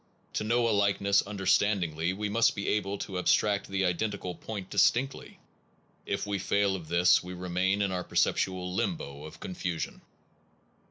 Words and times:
To 0.33 0.43
know 0.43 0.67
a 0.67 0.71
likeness 0.73 1.21
understandingly 1.27 2.11
we 2.11 2.27
must 2.27 2.55
be 2.55 2.67
able 2.69 2.97
to 2.97 3.19
abstract 3.19 3.67
the 3.67 3.85
identical 3.85 4.33
point 4.33 4.71
distinctly. 4.71 5.37
If 6.07 6.25
we 6.25 6.39
fail 6.39 6.75
of 6.75 6.87
this, 6.87 7.21
we 7.21 7.35
remain 7.35 7.83
in 7.83 7.91
our 7.91 8.03
perceptual 8.03 8.73
limbo 8.73 9.25
of 9.25 9.39
confusion. 9.39 10.01